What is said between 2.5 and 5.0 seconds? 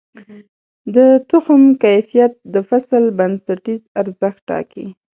د فصل بنسټیز ارزښت ټاکي.